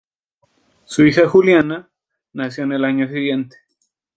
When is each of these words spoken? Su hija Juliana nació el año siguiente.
Su 0.85 1.05
hija 1.05 1.27
Juliana 1.29 1.87
nació 2.33 2.63
el 2.63 2.85
año 2.85 3.07
siguiente. 3.07 3.57